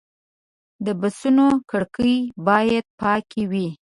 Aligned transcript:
د 0.85 0.87
بسونو 1.01 1.47
کړکۍ 1.69 2.15
باید 2.47 2.85
پاکې 3.01 3.41
وي. 3.51 3.67